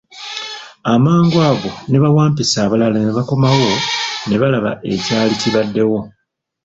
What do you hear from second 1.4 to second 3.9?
ago ne bawampisi abalala ne bakomawo